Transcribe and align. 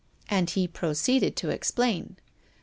And 0.29 0.49
he 0.49 0.67
proceeded 0.67 1.35
to 1.35 1.49
explain. 1.51 2.17